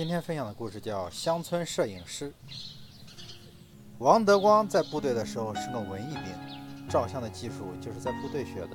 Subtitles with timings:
[0.00, 2.30] 今天分享的故事叫《乡村摄影师》。
[3.98, 8.70] 王德光在部队的时候是个文艺兵，照相的技术就是在部队学的。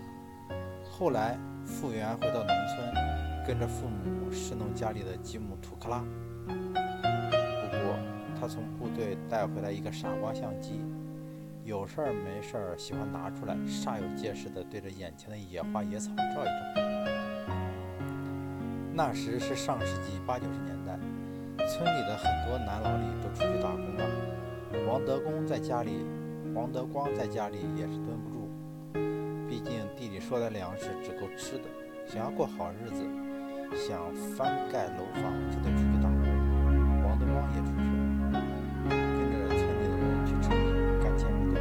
[0.87, 1.35] 后来
[1.65, 2.93] 复员回到农村，
[3.43, 6.05] 跟着父母侍弄家里的几亩土克拉。
[6.45, 7.97] 不过
[8.39, 10.79] 他从部队带回来一个傻瓜相机，
[11.63, 16.81] 有事儿没事儿喜欢拿出来，煞有介事地对着眼前的野花野草照一照。
[18.93, 20.97] 那时是上世纪八九十年代，
[21.67, 24.05] 村里的很多男劳力都出去打工了。
[24.87, 26.05] 王德公在家里，
[26.53, 28.47] 王德光在家里也是蹲不住，
[29.49, 31.63] 毕竟地里收的粮食只够吃的，
[32.05, 33.03] 想要过好日子，
[33.75, 33.99] 想
[34.37, 36.21] 翻盖楼房就得出去打工。
[37.03, 37.81] 王德光也出去
[38.31, 38.39] 了，
[38.87, 40.63] 跟着村里的人去城里
[41.03, 41.57] 干建筑队。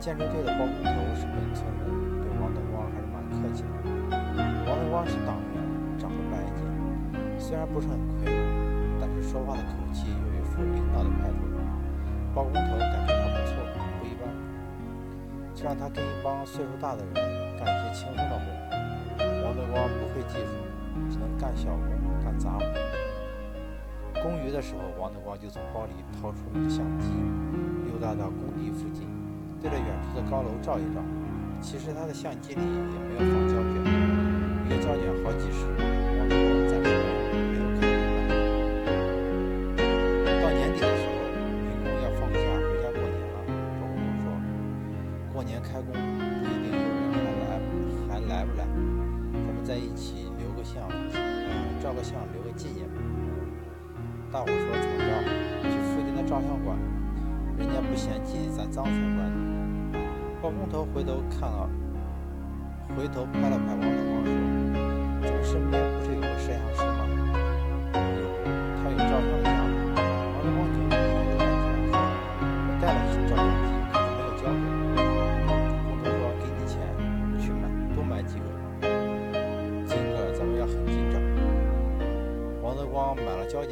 [0.00, 1.86] 建筑队的包工头是本村人，
[2.20, 3.68] 对王德光还是蛮客气的。
[4.66, 5.62] 王德光是党员。
[5.96, 6.60] 长得白净，
[7.38, 8.34] 虽然不是很魁梧，
[9.34, 11.34] 说话的口气有一副领导的派头。
[12.32, 13.58] 包工头感觉他不错，
[13.98, 14.30] 不一般，
[15.52, 17.14] 就让他跟一帮岁数大的人
[17.58, 18.46] 干一些轻松的活。
[19.42, 20.54] 王德光不会技术，
[21.10, 21.90] 只能干小工、
[22.22, 24.22] 干杂活。
[24.22, 27.10] 工余的时候，王德光就从包里掏出一只相机，
[27.90, 29.08] 溜达到工地附近，
[29.60, 31.02] 对着远处的高楼照一照。
[31.60, 33.82] 其实他的相机里也没有放胶卷，
[34.62, 35.66] 一个胶卷好几十，
[52.04, 52.86] 想，留个纪念。
[54.30, 55.08] 大伙说怎么着？
[55.62, 56.76] 去附近的照相馆，
[57.56, 59.98] 人家不嫌弃咱脏才怪呢。
[60.42, 61.70] 包工头回头看了，
[62.94, 63.80] 回头拍了拍王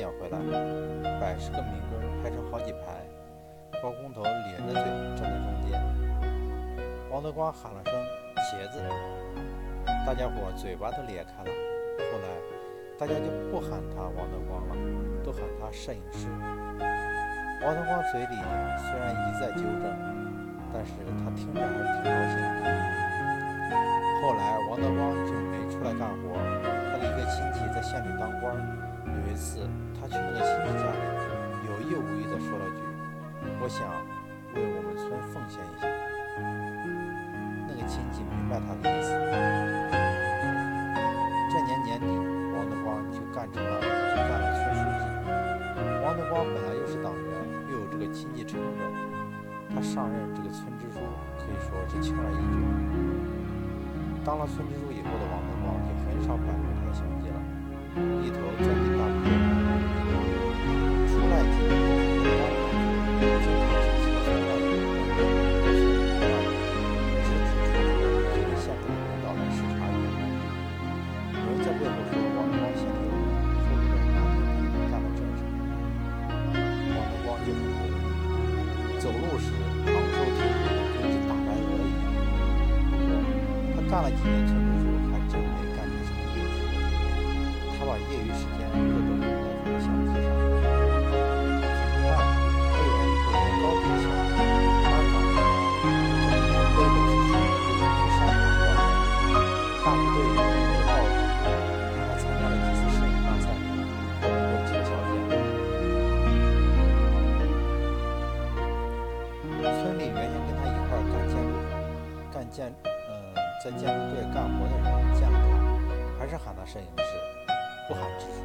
[0.02, 0.38] 要回来，
[1.20, 3.06] 百十个民工排成好几排，
[3.80, 4.82] 包工头咧着嘴
[5.14, 5.80] 站在中间。
[7.08, 7.94] 王德光喊了声
[8.50, 8.82] “茄子”，
[10.04, 11.50] 大家伙嘴巴都咧开了。
[12.10, 12.26] 后来，
[12.98, 14.74] 大家就不喊他王德光了，
[15.22, 16.26] 都喊他摄影师。
[17.62, 18.34] 王德光嘴里
[18.82, 19.86] 虽然一再纠正，
[20.74, 20.90] 但是
[21.22, 22.66] 他听着还是挺高兴的。
[24.20, 26.34] 后来，王德光就没出来干活。
[26.90, 28.58] 他的一个亲戚在县里当官，
[29.06, 29.68] 有一次
[30.12, 31.00] 去那个亲戚家里，
[31.64, 32.84] 有意无意地说了句
[33.56, 33.88] ：“我想
[34.52, 35.88] 为我们村奉献一下。”
[37.64, 39.08] 那个亲戚明白他的意思。
[41.48, 42.12] 这年年底，
[42.52, 45.08] 王德光就干成了，就干了村书记。
[46.04, 47.32] 王德光本来又是党员，
[47.72, 48.84] 又有这个亲戚撑着，
[49.72, 51.00] 他上任这个村支书
[51.40, 52.60] 可以说是轻而易举。
[54.28, 57.40] 当了村支书以后的王德光就很少摆弄他的相机了，
[58.20, 59.16] 一头钻进大部
[84.02, 85.46] 干了几年村支书，还真没
[85.78, 86.58] 干出什么业绩。
[87.78, 90.26] 他把业余时间又都用在他的相机上。
[91.62, 92.18] 怎么办？
[92.18, 93.30] 还有人一个
[93.62, 94.34] 高级相机，
[94.82, 95.38] 他长得
[96.18, 99.30] 整天背着去山去山上锻炼。
[99.84, 101.22] 大队有很多报纸，
[101.94, 103.46] 他还参加了几次摄影大赛，
[104.18, 105.14] 获得过几个小奖。
[109.62, 111.54] 村里原先跟他一块干建筑、
[112.34, 112.66] 干建，
[113.62, 117.14] 在建筑队干活的人见了他，还是喊他摄影师，
[117.86, 118.42] 不喊支书，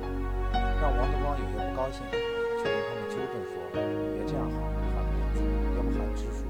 [0.53, 2.05] 让王德光有些不高兴，
[2.61, 3.57] 就跟他们纠正说
[4.13, 4.61] ：“别这样喊，
[4.93, 5.41] 喊名字，
[5.73, 6.45] 要不喊支书，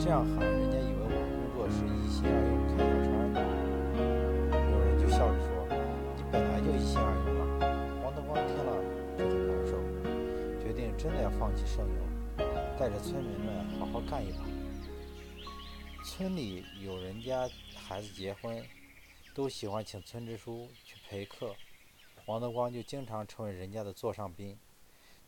[0.00, 3.44] 这样喊人家以为我工作是一心二用开小差的。”
[4.72, 5.68] 有人就笑着说
[6.16, 7.68] ：“你本来就一心二用了。”
[8.00, 8.80] 王德光听了
[9.18, 9.76] 就很难受，
[10.64, 12.00] 决定真的要放弃摄影。
[12.80, 14.40] 带着村民们好好干一把。
[16.02, 17.48] 村里有人家
[17.86, 18.64] 孩子结婚，
[19.34, 21.54] 都喜欢请村支书去陪客，
[22.24, 24.58] 王德光就经常成为人家的座上宾。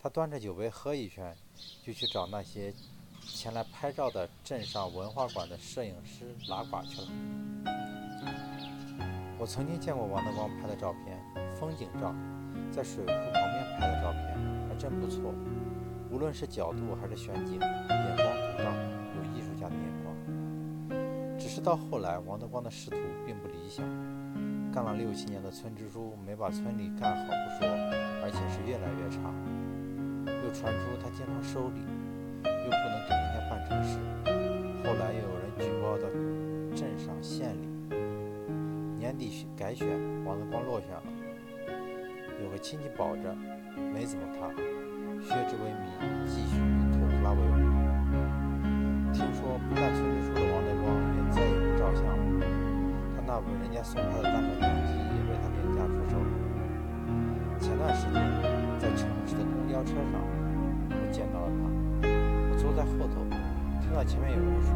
[0.00, 1.36] 他端着酒杯喝一圈，
[1.84, 2.72] 就去找那些
[3.20, 7.08] 前来拍照的镇上文化馆的摄影师拉呱去了。
[9.38, 11.22] 我曾经见过王德光拍的照片，
[11.56, 12.14] 风景照，
[12.72, 14.34] 在水库旁边拍的照片
[14.66, 15.34] 还真不错。
[16.10, 18.26] 无论是角度还是选景，眼光
[18.56, 18.72] 独到，
[21.66, 22.96] 到后来，王德光的仕途
[23.26, 23.84] 并不理想，
[24.72, 27.66] 干了六七年的村支书，没把村里干好不说，
[28.22, 29.18] 而且是越来越差。
[30.46, 31.80] 又传出他经常收礼，
[32.44, 33.98] 又不能给人家办成事。
[34.86, 36.06] 后来又有人举报到
[36.76, 37.66] 镇上县里，
[38.96, 39.88] 年底改选，
[40.24, 41.02] 王德光落选了。
[42.44, 43.34] 有个亲戚保着，
[43.92, 44.54] 没怎么怕，
[45.18, 45.90] 削职为民，
[46.26, 47.58] 继续以拖拉为伍。
[49.12, 50.55] 听说不干村支书的王
[53.36, 56.24] 那本人家送他的单反相机也被他廉价出售了。
[57.60, 58.16] 前段时间
[58.80, 60.24] 在城市的公交车上，
[60.88, 61.68] 我见到了他，
[62.48, 63.20] 我坐在后头。
[63.84, 64.72] 听到前面有人说，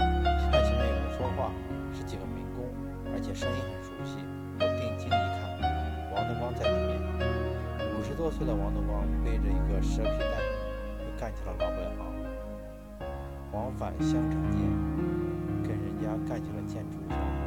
[0.00, 1.52] 听到前面有人说话，
[1.92, 2.72] 是几个民工，
[3.12, 4.24] 而且声音很熟悉。
[4.56, 5.60] 我定睛一看，
[6.08, 6.96] 王德光在里面。
[8.00, 10.40] 五十多岁的王德光背着一个蛇皮袋，
[11.04, 12.08] 又干起了老本行，
[13.52, 14.64] 往返香城间，
[14.96, 15.13] 跟人
[16.04, 17.43] 家干起了建筑。